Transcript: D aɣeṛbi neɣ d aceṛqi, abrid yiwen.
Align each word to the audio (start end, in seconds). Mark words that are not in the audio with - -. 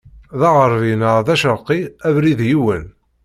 D 0.39 0.41
aɣeṛbi 0.49 0.93
neɣ 1.01 1.17
d 1.25 1.27
aceṛqi, 1.33 1.79
abrid 2.07 2.39
yiwen. 2.49 2.85